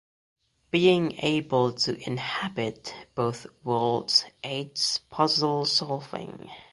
Being 0.71 1.19
able 1.19 1.73
to 1.73 2.03
inhabit 2.09 2.91
both 3.13 3.45
worlds 3.63 4.25
aids 4.43 5.01
puzzle 5.11 5.63
solving. 5.65 6.49